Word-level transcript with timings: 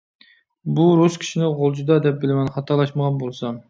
بۇ 0.79 0.85
رۇس 1.01 1.19
كىشىنى 1.25 1.51
غۇلجىدا 1.61 2.01
دەپ 2.09 2.21
بىلىمەن، 2.27 2.53
خاتالاشمىغان 2.59 3.25
بولسام. 3.27 3.59